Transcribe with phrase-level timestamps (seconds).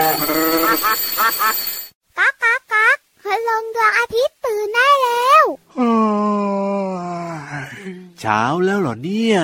[0.00, 5.44] ก๊ากก๊ากก๊ากคืลงดวงอาทิตย์ตื่นได้แล้ว
[8.20, 9.38] เช้าแล้วเหรอเนี่ย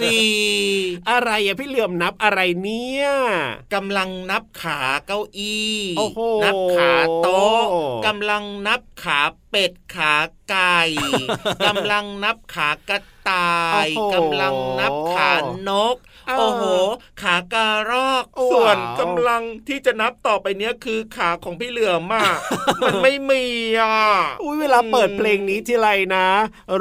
[0.00, 0.28] สี่
[1.10, 3.06] อะไรอะพี่เหลื่อมนับอะไรเนี่ย
[3.74, 5.76] กำลังนับขาเก้าอี้
[6.44, 6.92] นับขา
[7.22, 7.62] โต๊ะ
[8.06, 9.20] กำลังนับขา
[9.50, 10.14] เป็ดขา
[10.48, 10.80] ไก่
[11.66, 13.56] กำลังนับขากระต่า
[13.86, 15.30] ยกำลังนับขา
[15.68, 15.96] นก
[16.38, 16.62] โอ้โห
[17.22, 22.38] ขาการอก ส่วนกำลังที่จะนับต่อไปเนี้ยคือขาของพี่เหลือมาก
[22.82, 23.44] มันไม่มี
[23.80, 23.96] อะ
[24.42, 26.28] อุ้ยเวลาเปิดเพลงนี้ทีไรนะ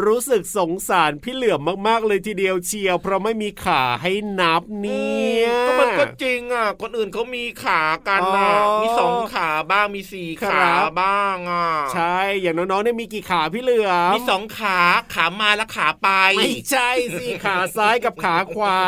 [0.06, 8.50] รู้สึกสงสารพี่เหลือมมากๆเลยทีเดียวเชียว เพราะไม่มีขาให้นับเนี่ยก็มันก็จริงอะ คนอื่นเขามีขากันนะ
[8.82, 10.64] มีสองขาบ้างมีสี่ขา
[11.02, 14.80] บ้างอะใช่อย่างน้องๆเนี่ยมีกี่ขาพี่เหลือมมีสองขา
[15.14, 16.90] ขามาแล้วขาไปไม่ใช่
[17.20, 18.80] สิขาซ้ายกับขาขวา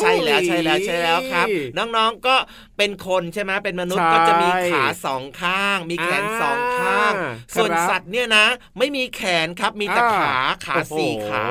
[0.00, 1.46] ใช่แล้วใช่แล้วใช่แล้วครับ
[1.78, 2.36] น้องๆก็
[2.76, 7.12] เป็นคนใช่ไหมเป็นมนุษย์ก็จะมีขาสองข้าง มีแขนสองข้าง
[7.54, 8.46] ส่วนสัตว์เนี่ยนะ
[8.78, 10.36] ไม่มีแขนครับมีแต่ขา
[10.66, 11.44] ขาสี่ขา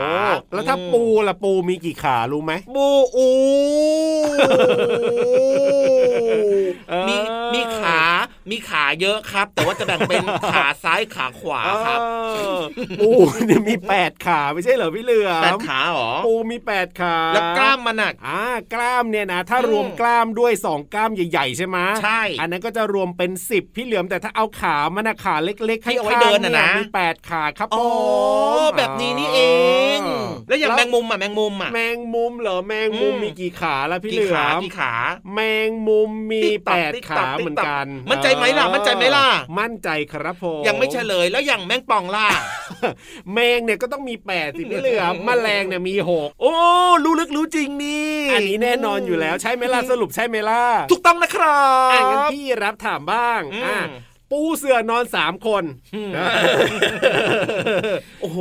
[0.53, 3.29] แล้วถ้าปูล่ะปูมีกี่ขารู้ไหมปูอู
[7.07, 7.17] มี
[7.53, 7.99] มีขา
[8.51, 11.99] มีขาเยอะครับ แต่ว่าจะแบ่งเป็นขาซ้ายขาขวาครับ
[12.99, 13.09] ปู
[13.45, 18.41] เนี่ยมีแปดขาไม่ใช่เหรอพี่เหลือแปดขาหรอปูมีแปดขาแล้วกล้ามมันอะอ่า
[18.73, 27.83] กล้ามเนี่ยนะถ้ารวมกล้ามด้วยสองกล้ามใหญ่ๆใช่ไหมใช่ อันนั้นก็จะรวมเป็นสิบพี่เหลือมแต่ถ้าเอาขามันขาเล็กๆให้เอาไว้เดินนะมีแปดขาครับโอ้
[28.77, 29.41] แบบนี้นี่เอ
[29.97, 29.99] ง
[30.47, 34.93] แล้วอย่างแมงมุมอะแมงมุมอะแมงมุมเหรอแมงมุมมีกี่ขาแล้วพี่เหลือมกี่ขา
[35.33, 39.27] แมงมุมมีแปดขาเหมือนกัน มั่นใจไหมล่ะ มั่นใจไหมล่ะ
[39.59, 42.27] มั่นใจครับผมยังไม่เฉลยแล้วอย่างแมงป่องล่ะ
[43.33, 46.53] แมงเนี่ยก็ต้องมีแปดสิพี่เหลือมแมลงเนี่ยมีหกโอ้
[47.03, 53.77] รู้ลึกรู้จริงนี่อันนี้แน่นอนอยู่แล้วใช่ไหมล่ะสรุปใช่ไหมล่ะถูกต้องนะครับอ่างั้นพี่รับถามบ้างอ่า
[54.31, 55.63] ปูเสือนอนสามคน
[58.21, 58.39] โอ้โห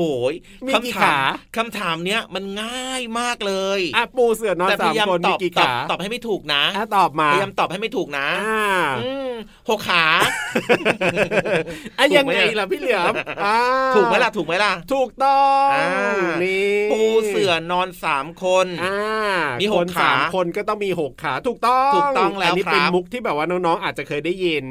[0.67, 1.17] มีกี่ขา
[1.57, 6.63] คำถามเนี้ยมันง่ายมากเลยอะปูเสือนอนสามคนมีกี่ขาตอบให้ไม่ถูกนะ
[6.97, 8.27] ตอบมาพยายามตอบให้ไม่ถูกนะ
[9.69, 10.05] หกขา
[11.99, 13.59] อะถูกยังไหมไงล่ะพี่เหลือมอ่า
[13.97, 15.87] ถูกไหมล่ะถูกไหมล่ะ ถูกต้องอ่า
[16.45, 18.97] นี่ปูเสือนอนสามคนอ่า
[19.61, 24.65] มีหคกนขาสามคนก็ต้องมีหกขาถูกต้องถูกต้องแล้วนนี้ครับเป็นมุกที่แบบว่าน้องๆอาจจะเคยได้ยิน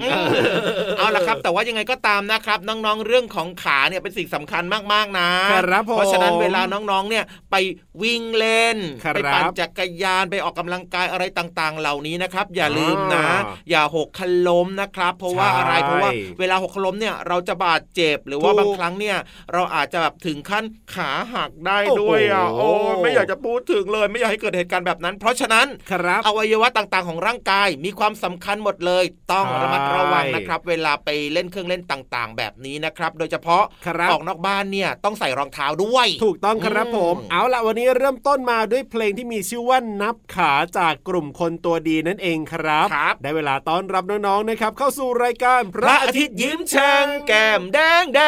[1.05, 4.63] เออเอาละครับ แต่ว่ายังไงก็ตามนะครับ น้องๆเรื่องของขาเนี่ยเป็นสิ่งสำคัญ
[4.93, 7.55] มากๆนะครับผมเพราะฉะนั้นเวลาน้องๆเนี่ยไป
[8.01, 13.37] วิ่งเล่นครับไปปั่นจักรยานไปออกกำลังกายอะไรต่างๆ เหล่านี้นะครับ อย่าลืมนะอ่า
[13.69, 19.17] อย่าหกคันล้มนะครับ เพราะว่าอะไรใช่เพราะว่าเวลาหกคันล้มเนี่ยเราจะบาดเจ็บหรือว่าถูกบางครั้งเนี่ย
[19.53, 22.69] เราอาจจะแบบถึงขั้นขาหักได้โอ้โหด้วยอะโอ้
[23.01, 48.21] ไม่อยากจะพูดถึงเลย ไม่อยากให้เกิดเหตุการณ์แบบนั้น เพราะฉะนั้นครับอวัยวะต่างๆของร่างกายมีความสำคัญหมดเลย ต้องใช่ระมัดระวังนะครับ เวลาไปเล่นเครื่องเล่นต่างๆ แบบนี้นะครับ โดยเฉพาะครับออกนอกบ้านเนี่ยต้องใส่รองเท้าด้วย ถูกต้องครับอืมผม เอาละวันนี้เริ่มต้นมาด้วยเพลงที่มีชื่อว่านับขาจากกลุ่มคนตัวดีนั่นเองครับครับได้เวลาต้อนรับน้องๆนะครับ เข้าสู่รายการพพระอาทิตย์ยิ้มแฉ่งแก้มแดงแด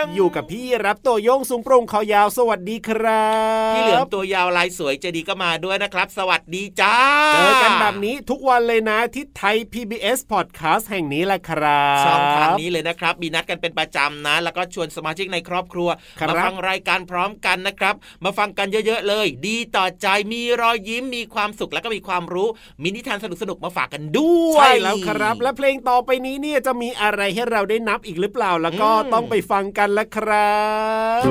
[0.00, 3.28] งอยู่กับพี่รับตัวโยงสูงโปร่งคอยาวสวัสดีครั
[3.70, 6.96] บพี่เหลือมตัวยาวลายสวยใจดีก็มาด้วยนะครับ สวัสดีจ้า
[7.34, 15.88] เจอกันแบบนี้ทุกวันเลยนะที่ไทย PBS Podcast แห่งนี้แหละครับช่องทางนี้เลยนะครับ มีนัดกันเป็นประจำนะ แล้วก็ชวนสมาชิกในครอบครัว
[16.20, 17.94] ครับมาฟังรายการพร้อมกันนะครับ
[18.24, 22.48] มาฟังกันเยอะๆเลย ดีต่อใจมีรอยยิ้มมีความสุขแล้วก็มีความรู้
[22.82, 30.58] มีนิทานสนุกๆมาฝากกันด้วยใช่แล้วครับ และเพลงต่อไปนี้เนี่ยจะมีอะไรให้เราได้นับอีกหรือเปล่า แล้วก็อืมต้องไปฟังกันละครั
[31.20, 31.22] บ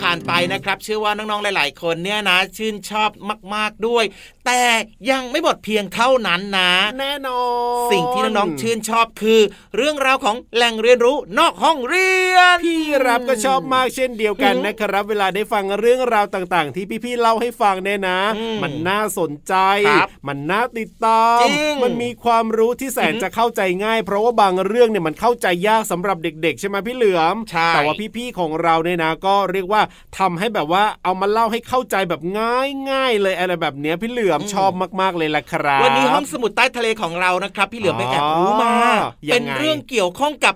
[0.00, 3.10] ผ่านไปนะครับ เชื่อว่าน้องๆหลาย ๆ คนเนี่ยนะชื่นชอบ
[3.54, 4.04] มาก ๆด้วย
[4.46, 4.62] แต่
[5.10, 7.42] ยังไม่หมดเพียงเท่านั้นนะ แน่นอ
[7.86, 9.40] น สิ่งที่น้องๆชื่นชอบคือ
[9.76, 19.54] เรื่องราวของแหล่งเรียนรู้นอกห้องเรียน พี่รับก็ชอบมากเช่นเดียวกันอืมนะครับ เวลาได้ฟังเรื่องราวต่างๆ ที่พี่ๆเล่าให้ฟังเนี่ยนะอืมมันน่าสนใจ
[19.88, 29.82] ครับมันน่าติดตามจริงมันมีความรู้ที่แสนอือหือจะเข้าใจง่าย เพราะว่าบางเรื่องเนี่ยมันเข้าใจยากสำหรับเด็ก ๆ ใช่ไหมพี่เหลือมใช่แต่ว่าพี่ๆของเราเนี่ยนะ ก็เรียกว่า
[30.18, 34.70] ทำให้แบบว่าเอามาเล่าให้เข้าใจแบบง่ายๆเลยอะไรแบบเนี้ยพี่เหลือมชอบ
[35.00, 40.54] มากๆเลยล่ะครับ วันนี้ห้องสมุดใต้ทะเลของเรานะครับ พี่เหลือมไปแอบรู้มาอ๋อยัเป็งนไงเรื่องเกี่ยวข้องกับ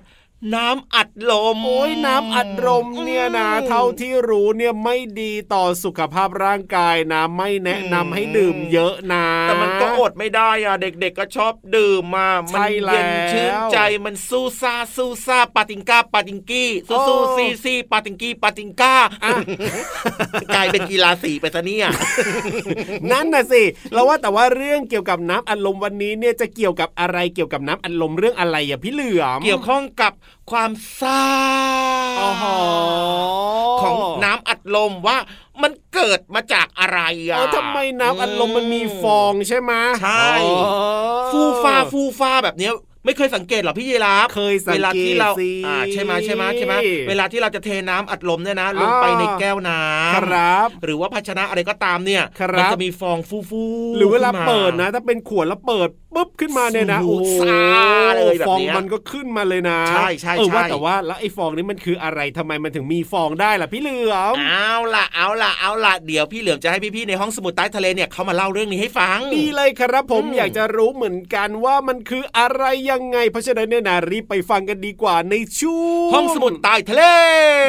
[0.55, 18.95] น้ำอัดลม โอ้ยน้ำอัดลมเนี่ยนะ เท่าที่รู้เนี่ยไม่ดีต่อสุขภาพร่างกายนะไม่แนะนำให้ดื่มเยอะนะแต่มันก็อดไม่ได้อะเด็กๆก็ชอบดื่มมามัเย็นชื่นใจมันสู้ซาสู้ซาปาติงกาปาติงกี้สู้สู้ซีซีปาติงกี้ปาติงกา
[20.55, 21.87] กลายเป็นกีฬาสีไปซะเนี่ย
[23.11, 23.63] นั่นน่ะสิ
[23.93, 30.13] เราว่าแต่ว่าเรื่องเกี่ยวกับน้ำอัดลมวันนี้เนี่ยจะเกี่ยวกับอะไรเกี่ยวกับน้ำอัดลมเรื่องอะไรอะพี่เหลือมเกี่ยวข้องกับ
[30.51, 31.25] ความซ่า
[33.83, 35.19] ของน้ำอัดลมว่า
[35.63, 40.29] มันเกิดมาจากอะไรอะทำไมน้ำอัดลมมันมีฟองใช่ไหมใช่
[41.31, 42.73] ฟูฟ้าฟูฟ้าแบบเนี้ย
[43.07, 45.31] ไม่เคยสังเกตหรอพี่ยีราฟเคยสังเกตเวลาที่เรา
[45.67, 46.75] อ่าใช่ไหมใช่ไหมใช่ไหม
[47.09, 52.23] เวลาที่เราจะเทน้ำอัดลมเนี่ยนะลงไปในแก้วน้ำครับ หรือว่าภาชนะอะไรก็ตามเนี่ย
[52.59, 53.65] มันจะมีฟองฟูฟู
[53.97, 57.61] หรือเวลาเปิดนะ ถ้าเป็นขวดแล้วเปิดปุ๊บขึ้นมาเนี่ยนะโอ้ซา
[58.17, 72.65] เลยแบบนี้ฟองมันก็ขึ้นมาเลยนะใช่ใช่เออว่าแต่ว่าแล้วไอ้ฟองนี้มันคืออะไรทำไมมันถึงมีฟองได้ล่ะพี่เหลือมเอาล่ะเอาล่ะเอาล่ะเดี๋ยวพี่เหลือมจะให้พี่ๆในห้องสมุดใต้ทะเลเนี่ยเขามาเล่าเรื่องนี้ให้ฟังดีเลยครับผมอยากจะรู้เหมือนกันว่ามันคืออะไร
[72.97, 77.03] ยังไง เพราะฉะนั้นเนี่ยนะรีบไปฟังกันดีกว่าในช่วงห้องสมุดใต้ทะเล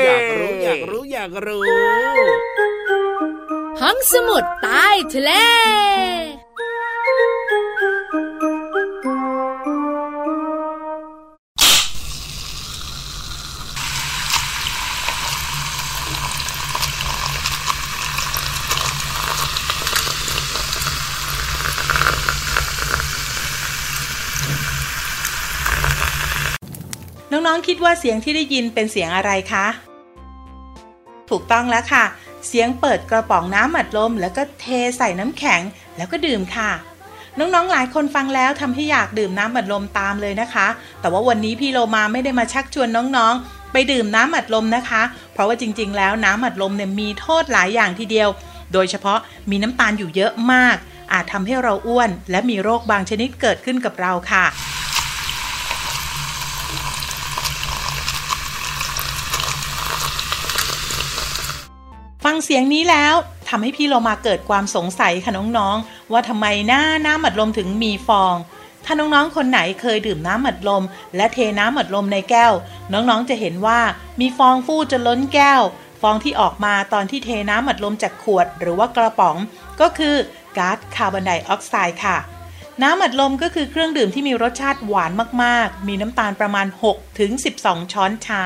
[0.05, 1.63] อยากรู้อยากรู้อยากรู้
[3.81, 5.31] ห้องสมุดใต้ทะเล
[27.37, 29.67] น้องๆคิดว่าเสียงที่ได้ยินเป็นเสียงอะไรคะ
[31.29, 32.03] ถูกต้องแล้วค่ะ
[32.47, 34.65] เสียงเปิดกระป๋องน้ำอัดลม แล้วก็เท
[34.97, 35.61] ใส่น้ำแข็ง
[35.97, 36.71] แล้วก็ดื่มค่ะ
[37.39, 40.67] น้องๆหลายคนฟังแล้วทำให้อยากดื่มน้ำอัดลมตามเลยนะคะ
[41.01, 45.01] แต่ว่าวันนี้พี่โลมาไม่ได้มาชักชวนน้องๆ ไปดื่มน้ำอัดลมนะคะ
[45.33, 48.29] เพราะว่าจริง ๆ แล้วน้ำอัดลมเนี่ยมีโทษหลายอย่างทีเดียว
[48.73, 50.75] โดยเฉพาะมีน้ำตาลอยู่เยอะมาก
[51.13, 54.45] อาจทำให้เราอ้วน และมีโรคบางชนิดเกิดขึ้นกับเราค่ะ
[62.45, 63.15] เสียงนี้แล้ว
[63.49, 68.35] ทำให้พี่โลมาเกิดความสงสัยค่ะน้องๆ ว่าทำไมหน้าน้ำอัดลมถึงมีฟอง
[68.85, 70.83] ถ้าน้องๆ คนไหนเคยดื่มน้ำอัดลม
[71.15, 72.53] และเทน้ำอัดลมในแก้ว
[72.93, 73.79] น้องๆ จะเห็นว่า
[74.19, 75.61] มีฟองฟูจนล้นแก้ว
[76.01, 79.35] ฟองที่ออกมาตอนที่เทน้ำอัดลมจากขวด หรือว่ากระป๋อง
[79.81, 80.15] ก็คือ
[80.57, 82.17] ก๊าซคาร์บอนไดออกไซด์ค่ะ
[82.83, 85.11] น้ำอัดลมก็คือเครื่องดื่มที่มีรสชาติหวาน
[85.43, 88.43] มากๆ มีน้ำตาลประมาณ6ถึง12 ช้อนชา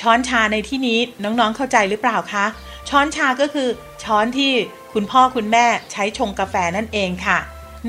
[0.00, 2.46] ช้อนชาในที่นี้น้องๆเข้าใจหรือเปล่าคะ
[2.88, 3.68] ช้อนชาก็คือ
[4.02, 4.52] ช้อนที่
[4.92, 7.38] คุณพ่อคุณแม่ใช้ชงกาแฟนั่นเองค่ะ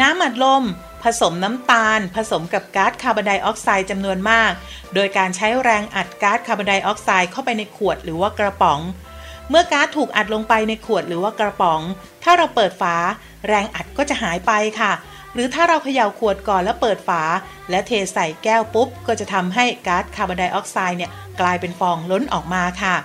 [0.02, 0.64] น้ำอัดลม
[1.04, 4.52] ผสมน้ำตาล ผสมกับก๊าซคาร์บอนไดออกไซด์จำนวนมาก
[4.94, 8.80] โดยการใช้แรงอัดก๊าซคาร์บอนไดออกไซด์เข้าไปในขวดหรือว่ากระป๋อง
[9.50, 11.82] เมื่อก๊าซถูกอัดลงไปในขวดหรือว่ากระป๋อง
[12.24, 12.96] ถ้าเราเปิดฝา
[13.48, 14.92] แรงอัดก็จะหายไปค่ะ
[15.34, 17.24] หรือถ้าเราเขย่าขวดก่อนแล้วเปิดฝา
[17.70, 22.96] และเทใส่แก้วปุ๊บ ก็จะทำให้ก๊าซคาร์บอนไดออกไซด์เนี่ยกลายเป็นฟองล้นออกมาค่ะ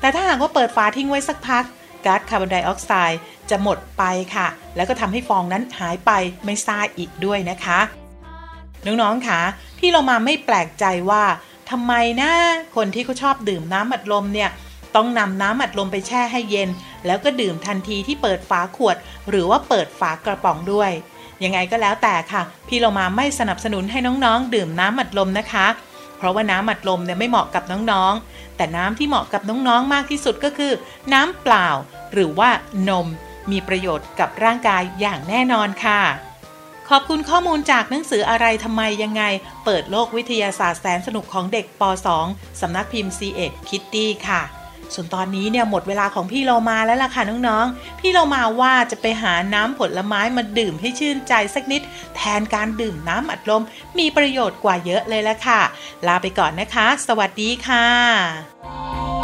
[0.00, 1.64] แต่ถ้าหากว่าเปิดฝาทิ้งไว้สักพัก
[2.04, 4.02] ก๊าซคาร์บอนไดออกไซด์จะหมดไป
[4.34, 6.10] ค่ะ แล้วก็ทำให้ฟองนั้นหายไป
[6.44, 7.80] ไม่ซ่าอีกด้วยนะคะ
[8.86, 9.40] น้องๆค่ะ
[9.78, 11.24] พี่เรามาไม่แปลกใจว่า
[11.70, 12.30] ทำไมนะ
[12.76, 14.50] คนที่เขาชอบดื่มน้ำอัดลมเนี่ย
[14.96, 16.68] ต้องนำน้ำอัดลมไปแช่ให้เย็น
[17.06, 18.96] แล้วก็ดื่มทันทีที่เปิดฝาขวด
[19.28, 20.90] หรือว่าเปิดฝากระป๋องด้วย
[21.44, 25.66] ยังไงก็แล้วแต่ค่ะ พี่เรามาไม่สนับสนุนให้น้องๆ ดื่มน้ำอัดลมนะคะ
[26.18, 30.72] เพราะว่าน้ำอัดลมเนี่ยไม่เหมาะกับน้องๆ แต่น้ำที่เหมาะกับน้องๆมากที่สุดก็คือ
[31.12, 31.68] น้ำเปล่า
[32.12, 32.50] หรือว่า
[32.88, 33.06] นม
[33.50, 36.02] มีประโยชน์กับร่างกายอย่างแน่นอนค่ะ
[36.92, 39.22] ขอบคุณข้อมูลจากหนังสืออะไรทำไมยังไง
[39.64, 41.82] เปิดโลกวิทยาศาสตร์แสนสนุกของเด็กป
[42.20, 44.42] .2 สำนักพิมพ์ c ีเอ็ดคิตตี้ค่ะ
[44.94, 51.82] ส่วนตอนนี้เนี่ยหมดเวลาของพี่เรามาแล้วล่ะค่ะน้องๆ พี่เรามาว่าจะไปหาน้ำผลไม้มาดื่มให้ชื่นใจสักนิด
[52.16, 53.62] แทนการดื่มน้ำอัดลม
[53.98, 55.60] มีประโยชน์กว่าเยอะเลยละค่ะ
[56.06, 59.17] ลาไปก่อนนะคะ สวัสดีค่ะ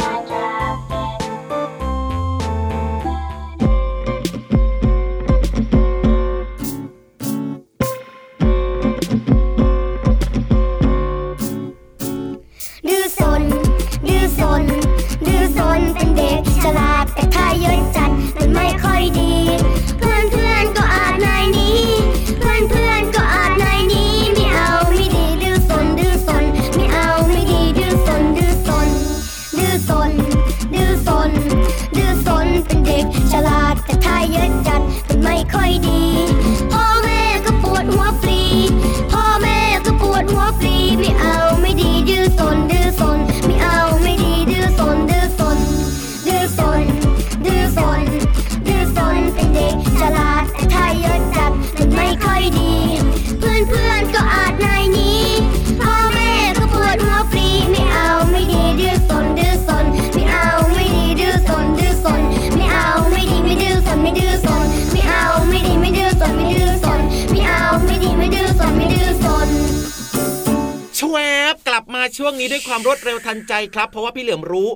[72.27, 74.69] ช่วงนี้ด้วยความรวดเร็วทันใจครับ เพราะว่าพี่เหลือมรู้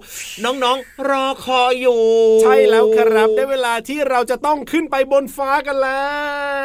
[0.43, 2.01] น้องๆ รอคอยอยู่
[2.41, 6.03] ใช่แล้วครับ ได้เวลาที่เราจะต้องขึ้นไปบนฟ้ากันแล้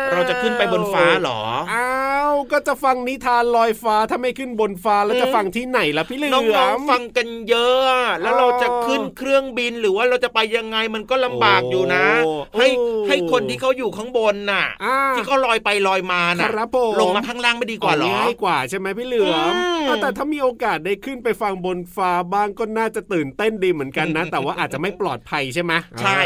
[0.09, 1.41] ว เราจะขึ้นไปบนฟ้าเหรอ
[1.73, 1.93] อ้า
[2.31, 26.21] วก็จะฟังนิทานลอยฟ้าถ้าไม่ขึ้นบนฟ้าแล้วจะฟังที่ไหนล่ะพี่เหลือมน้องๆฟังกันเยอะอะแล้วเราจะขึ้นเครื่องบินหรือว่าเราจะไปยังไงมันก็ลำบากอยู่นะโอ้ให้โอ้ให้คนที่เขาอยู่ข้างบนน่ะอ่าที่เขาลอยไปลอยมาน่ะครับผมลงมาข้างล่างไม่ดีกว่าเหรอง่ายกว่าใช่ไหมพี่เหลือมอืมอะแต่ถ้ามีโอกาสได้ขึ้นไปฟังบนฟ้าบ้างก็น่าจะตื่นเต้นดีเหมือนกันนะ แต่ว่าอาจจะไม่ปลอดภัยใช่ไหมใช่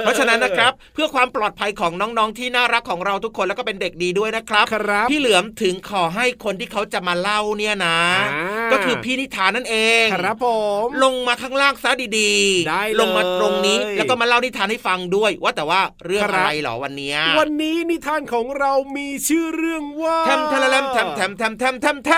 [0.00, 7.98] เพราะฉะนั้นนะครับ เพื่อความปลอดภัยของน้องๆที่น่ารักของเราทุกคนแล้วก็เป็นเด็กดีด้วยนะครับครับพี่เหลือมถึงขอให้คนที่เขาจะมาเล่าเนี่ยนะ
[8.32, 10.46] อ่าก็คือพี่นิทานนั่นเองครับผ
[10.84, 22.10] มลงมาข้างล่างซะดีๆได้เลยลงมาตรงนี้แล้วก็มาเล่านิทานให้ฟังด้วย ว่าแต่ว่าเรื่องครับอะไรเหรอวันเนี้ยวันนี้นิทานของเรามีชื่อเรื่องว่าแทมทะเลมแทมแทมแทมแทมแทมแท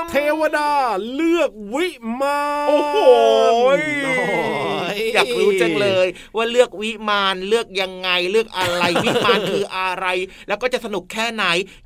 [0.00, 0.70] มเทวดา
[1.14, 1.88] เลือกวิ
[2.20, 2.96] มานโอ้โห
[3.54, 10.06] โอ้ยอยากรู้จังเลย ว่าเลือกวิมานเลือกยังไงเลือกอะไรวิมานคืออะไร
[10.48, 11.44] แล้วก็จะสนุกแค่ไหน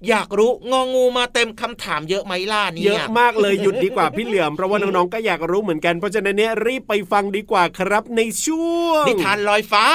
[0.08, 9.86] อยากรู้งองูมาเต็มคำถามเยอะไหมล่ะเนี่ยเยอะมากเลยหยุดดีกว่าพี่เหลือมเพราะว่าน้องๆก็อยากรู้เหมือนกันเพราะฉะนั้นเนี่ยรีบไปฟังดีกว่าครับในช่วงนิทานลอยฟ้า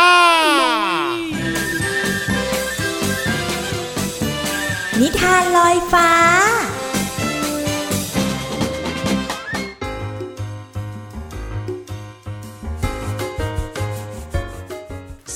[5.01, 6.09] นิทานลอยฟ้า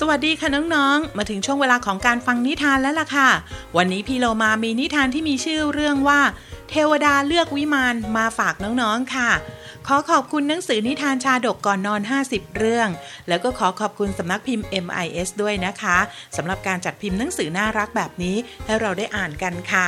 [0.02, 3.30] สวัสดีค่ะน้องๆ มาถึงช่วงเวลาของการฟังนิทานแล้วล่ะค่ะ
[3.78, 6.20] วันนี้พี่โลมามีนิทานที่มีชื่อเรื่องว่า
[6.70, 9.32] เทวดาเลือกวิมานมาฝากน้องๆค่ะ
[9.88, 12.90] ขอขอบคุณหนังสือนิทานชาดกก่อนนอน 50 เรื่อง
[13.28, 15.98] แล้วก็ขอขอบคุณสำนักพิมพ์ MIS ด้วยนะคะ
[16.36, 19.88] สำหรับการจัดพิมพ์หนังสือน่ารักแบบนี้ให้เราได้อ่านกันค่ะ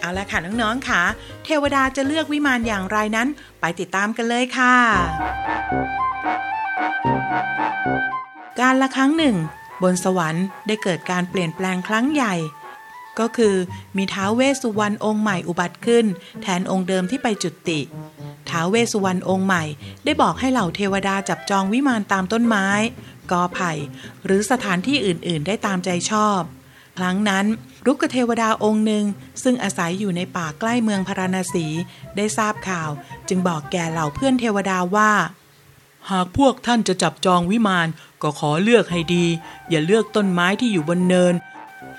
[0.00, 1.02] เอาละค่ะน้องๆค่ะ
[1.44, 3.28] เทวดาจะเลือกวิมานอย่างไรนั้น
[3.60, 4.74] ไปติดตามกันเลยค่ะ
[8.70, 9.36] การละครั้งหนึ่ง
[9.82, 12.34] บนสวรรค์ได้เกิดการเปลี่ยนแปลงครั้งใหญ่
[13.18, 13.54] ก็คือ
[13.96, 16.06] มีท้าวเวสสุวรรณองค์ใหม่อุบัติขึ้น
[16.42, 17.80] แทนองค์เดิมที่ไปจุติ
[18.50, 19.64] ท้าวเวสสุวรรณองค์ใหม่
[20.04, 22.66] ได้บอกให้เหล่าเทวดาจับจองวิมานตามต้นไม้
[23.30, 23.72] กอไผ่
[24.24, 26.40] หรือสถานที่อื่น ๆ ได้ตามใจชอบ
[26.98, 27.46] ครั้งนั้น
[27.86, 29.04] รุกเทวดาองค์หนึ่ง
[29.42, 31.66] ซึ่งอาศัยอยู่ในป่าใกล้เมืองพาราณสี
[32.16, 32.90] ได้ทราบข่าว
[33.28, 35.12] จึงบอกแก่เหล่าเพื่อนเทวดาว่า
[36.10, 37.88] หากพวกท่านจะจับจองวิมาน
[38.22, 39.24] ก็ขอเลือกให้ดี
[39.70, 41.34] อย่าเลือกต้นไม้ที่อยู่บนเนิน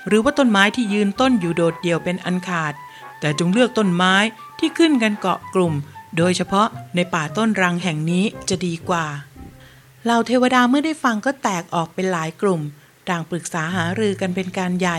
[0.06, 2.74] หรือว่าต้นไม้ที่ยืนต้นอยู่โดดเดี่ยวเป็นอันขาด
[3.20, 4.14] แต่จงเลือกต้นไม้
[4.58, 5.74] ที่ขึ้นกันเกาะกลุ่ม
[6.16, 9.06] โดยเฉพาะในป่าต้นรังแห่งนี้จะดีกว่า
[10.04, 12.60] เหล่าเทวดาเมื่อได้ฟังก็แตกออกเป็นหลายกลุ่ม
[13.08, 14.98] ต่างปรึกษาหารือกันเป็นการใหญ่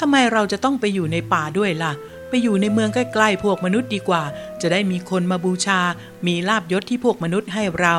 [0.00, 1.92] ทำไมเราจะต้องไปอยู่ในป่าด้วยล่ะ
[2.28, 4.22] ไปอยู่ในเมืองใกล้ๆพวกมนุษย์ดีกว่า
[4.60, 5.80] จะได้มีคนมาบูชา
[6.26, 7.96] มีลาบยศที่พวกมนุษย์ให้เรา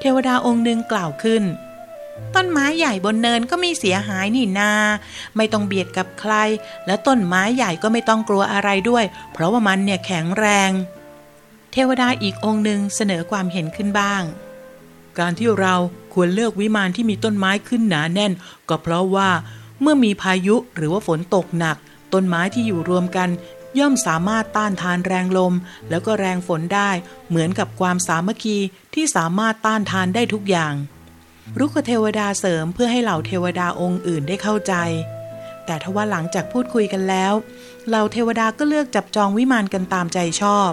[0.00, 1.44] เทวดาองค์หนึ่งกล่าวขึ้น
[2.34, 4.72] ต้นไม้ใหญ่บนเนินก็ไม่เสียหายนี่นา
[5.36, 6.34] ไม่ต้องเบียดกับใคร
[6.86, 10.70] และต้นไม้ใหญ่ก็ไม่ต้องกลัวอะไรด้วย เพราะว่ามันเนี่ยแข็งแรง
[11.72, 14.22] เทวดาอีกองค์หนึ่งเสนอความเห็นขึ้นบ้าง
[15.18, 15.74] การที่เรา
[16.14, 18.32] ควรเลือกวิมานที่มีต้นไม้ขึ้นหนาแน่น
[18.68, 19.30] ก็เพราะว่า
[19.80, 21.76] เมื่อมีพายุหรือว่าฝนตกหนัก
[22.12, 23.28] ต้นไม้ที่อยู่รวมกัน
[23.78, 25.54] ย่อมสามารถต้านทานแรงลม
[25.90, 26.90] แล้วก็แรงฝนได้
[27.28, 28.58] เหมือนกับความสามัคคี
[28.94, 30.74] ที่สามารถต้านทานได้ทุกอย่าง
[31.58, 34.74] รุกขเทวดาเสริมเพื่อให้เหล่าเทวดาองค์อื่นได้เข้าใจ
[35.66, 37.32] แต่ทว่าหลังจากพูดคุยกันแล้ว
[37.88, 40.70] เหล่าเทวดาก็เลือกจับจองวิมานกันตามใจชอบ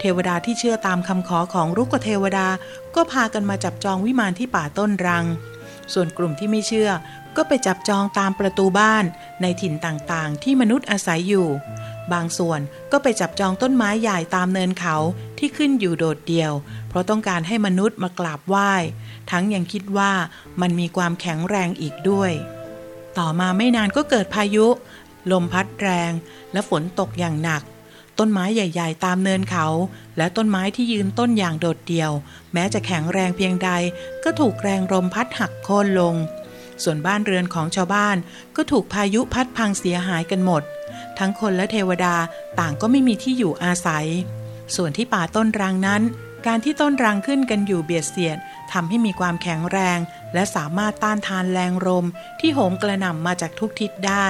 [0.00, 2.48] เทวดาที่เชื่อตามคำขอของรุกขเทวดา
[2.94, 5.24] ก็พากันมาจับจองวิมานที่ป่าต้นรัง
[5.92, 6.90] ส่วนกลุ่มที่ไม่เชื่อ
[7.36, 9.04] ก็ไปจับจองตามประตูบ้าน
[9.42, 11.48] ในถิ่นต่างๆ ที่มนุษย์อาศัยอยู่
[12.14, 12.60] บางส่วน
[12.92, 14.96] ก็ไปจับจองต้นไม้ใหญ่ตามเนินเขา
[15.38, 16.52] ที่ขึ้นอยู่โดดเดี่ยว
[16.88, 18.72] เพราะต้องการให้มนุษย์มากราบไหว้
[19.30, 20.12] ทั้งยังคิดว่า
[20.60, 22.32] มันมีความแข็งแรงอีกด้วย
[23.18, 24.66] ต่อมาไม่นานก็เกิดพายุ
[25.32, 26.12] ลมพัดแรง
[26.52, 27.62] และฝนตกอย่างหนัก
[28.18, 29.66] ต้นไม้ใหญ่ ๆ ตามเนินเขา
[30.16, 32.10] และต้นไม้ที่ยืนต้นอย่างโดดเดี่ยว
[32.52, 33.70] แม้จะแข็งแรงเพียงใด
[34.24, 36.14] ก็ถูกแรงลมพัดหักโค่นลง
[36.82, 38.16] ส่วนบ้านเรือนของชาวบ้าน
[38.56, 40.62] ก็ถูกพายุพัดพังเสียหายกันหมด
[41.20, 42.14] ทั้งคนและเทวดา
[42.60, 44.06] ต่างก็ไม่มีที่อยู่อาศัย
[44.76, 46.02] ส่วนที่ป่าต้นรังนั้น
[46.46, 48.38] การที่ต้นรังขึ้นกันอยู่เบียดเสียด
[48.72, 49.98] ทำให้มีความแข็งแรง
[50.34, 52.06] และสามารถต้านทานแรงลม
[52.40, 54.26] ที่โหมกระหน่ำมาจากทุกทิศได้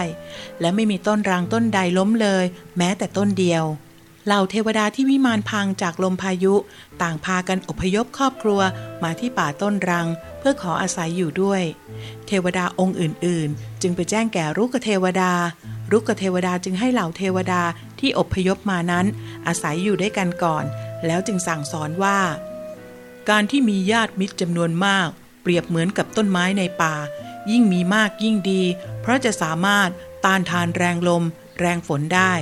[0.61, 2.45] และไม่มีต้นรังต้นใดล้มเลย
[2.79, 3.65] แม้แต่ต้นเดียว
[4.27, 6.55] เหล่าเทวดาที่วิมานพังจากลมพายุ
[7.03, 8.61] ต่างพากันอพยพครอบครัว
[9.03, 10.07] มาที่ป่าต้นรัง
[10.39, 11.63] เพื่อขออาศัยอยู่ด้วย
[12.27, 15.33] เทวดาองค์อื่นๆ จึงไปแจ้งแก่รุกเทวดา
[15.93, 17.63] รุกเทวดาจึงให้เหล่าเทวดา
[17.99, 19.07] ที่อพยพมานั้น
[19.47, 20.65] อาศัยอยู่ด้วยกันก่อน
[21.07, 22.19] แล้วจึงสั่งสอนว่า
[23.29, 25.09] การที่มีญาติมิตรจำนวนมาก
[25.43, 26.95] เปรียบเหมือนกับต้นไม้ในป่า
[27.51, 28.63] ยิ่งมีมากยิ่งดี
[29.01, 29.91] เพราะจะสามารถ
[30.25, 31.25] ต้านทานแรงลม
[31.61, 32.33] แรงฝนได้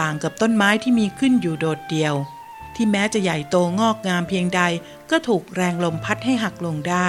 [0.00, 2.14] ต่างกับต้นไม้ที่มีขึ้นอยู่โดดเดี่ยว
[2.74, 4.62] ที่แม้จะใหญ่โตงอกงามเพียงใด
[5.10, 7.08] ก็ถูกแรงลมพัดให้หักลงได้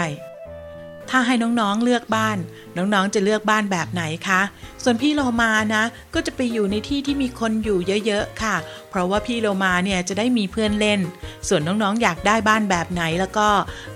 [1.09, 2.37] ถ้าให้น้องๆเลือกบ้าน
[2.77, 4.41] น้องๆจะเลือกบ้านแบบไหนคะ
[4.83, 8.55] ส่วนพี่โลมานะ ก็จะไปอยู่ในที่ที่มีคนอยู่เยอะๆค่ะ
[8.89, 10.99] เพราะว่าพี่โลมาเนี่ยจะได้มีเพื่อนเล่น
[11.47, 13.47] ส่วนน้องๆอยากได้บ้านแบบไหนแล้วก็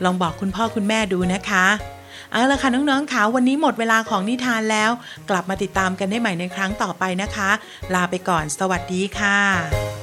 [0.03, 1.67] ลองบอกคุณพ่อคุณแม่ดูนะคะ
[2.31, 4.91] เอาละค่ะน้องๆค่ะวันนี้หมดเวลาของนิทานแล้ว
[5.29, 7.49] กลับมาติดตามกันได้ใหม่ในครั้งต่อไปนะคะ
[7.93, 10.00] ลาไปก่อน สวัสดีค่ะ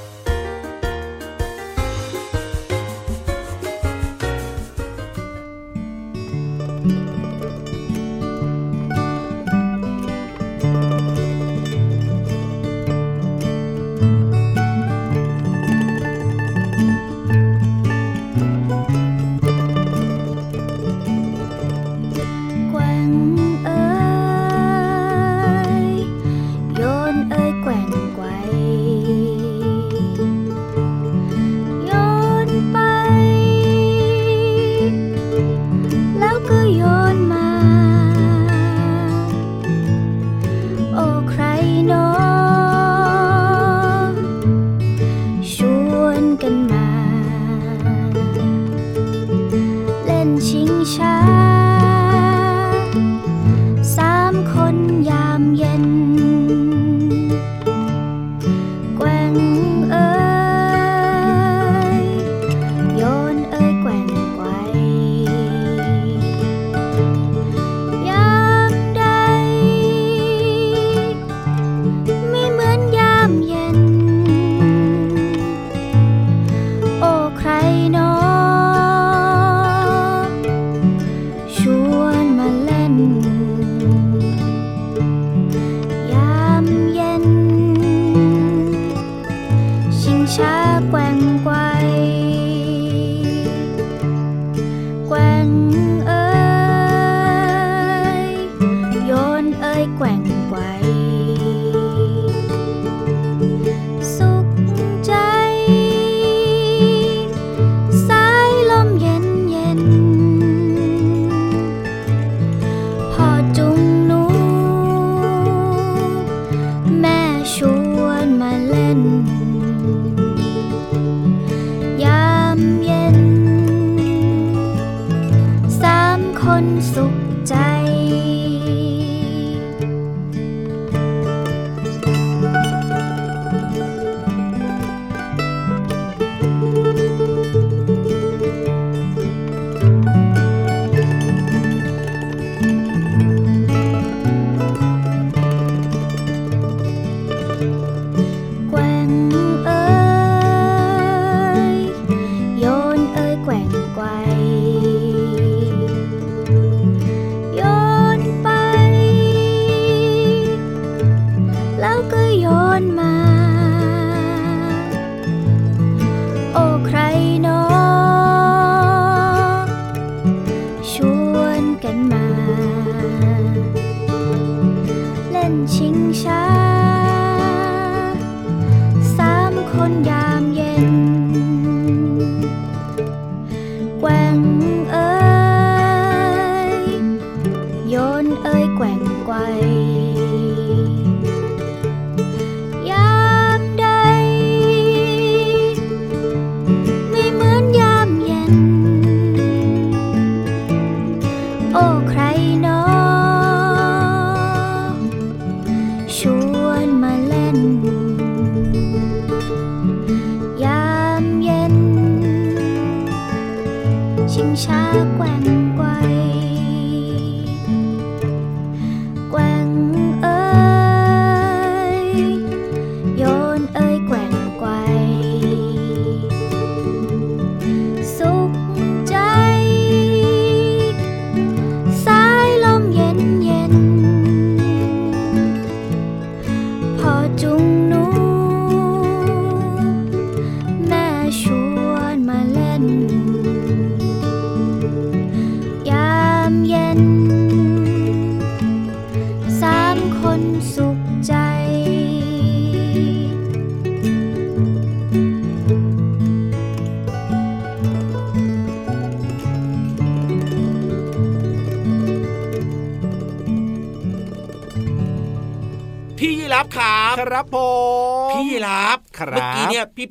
[175.71, 176.68] เล่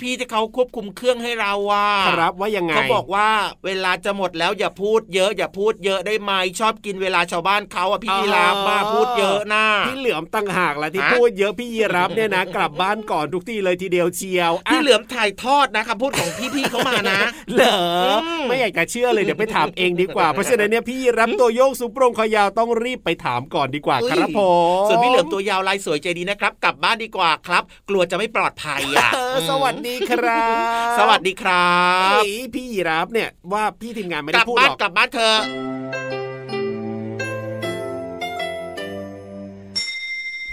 [0.03, 3.29] พี่ๆที่เขาควบคุมเครื่องให้เราว่าครับว่ายังไงเขาบอกว่า
[3.65, 17.21] เวลาจะหมดแล้วอย่าพูดเยอะ อย่าพูดเยอะได้ไหมชอบกินเวลาชาวบ้านเขาอะพี่ยีรับมาพูดเยอะนะพี่เหลือมตั้งหากละที่ฮะพูดเยอะพี่ยีรับเนี่ยนะ กลับบ้านก่อนทุกทีเลยทีเดียวเชียวอะพี่เหลือมถ่ายทอดนะคำพูดของพี่ๆเขามานะ
[17.55, 24.41] เหรออมไม่อยากจะเชื่อเลยเดี๋ยวไปถามเองดีกว่า เพราะฉะนั้นเนี่ยพี่ยีรับตัวโยกสูงโปรงคอยาวต้องรีบไปถามก่อนดีกว่าครับผ
[24.81, 30.49] มส่วนพี่เหลือมตัวยาวลายสวยใจดีนะครับ กลับบ้านดีกว่าครับ กลัวจะไม่ปลอดภัยอะเออสวัสดีครั
[30.93, 31.73] บ สวัสดีครั
[32.19, 35.43] บเฮ้ยพี่ยีรับเนี่ยว่าพี่ทีมงานไม่กได้ลับพูดบ้าหนรอกกลับบ้านเธอะ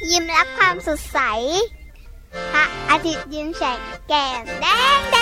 [0.10, 1.20] ยิ้มรับความสดใส
[2.54, 4.66] พระอาทิตย์ยิ้มแฉกแก้มแด
[4.98, 5.18] งแด